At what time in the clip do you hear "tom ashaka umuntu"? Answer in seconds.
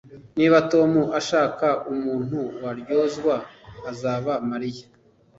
0.71-2.39